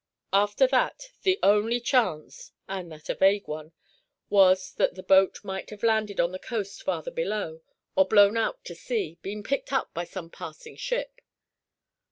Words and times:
After 0.33 0.65
that, 0.65 1.11
the 1.21 1.37
only 1.43 1.79
chance 1.79 2.53
and 2.67 2.91
that 2.91 3.07
a 3.07 3.13
vague 3.13 3.47
one 3.47 3.71
was, 4.31 4.73
that 4.73 4.95
the 4.95 5.03
boat 5.03 5.43
might 5.43 5.69
have 5.69 5.83
landed 5.83 6.19
on 6.19 6.31
the 6.31 6.39
coast 6.39 6.81
farther 6.81 7.11
below, 7.11 7.61
or, 7.95 8.07
blown 8.07 8.35
out 8.35 8.65
to 8.65 8.73
sea, 8.73 9.19
been 9.21 9.43
picked 9.43 9.71
up 9.71 9.93
by 9.93 10.05
some 10.05 10.31
passing 10.31 10.75
ship. 10.75 11.21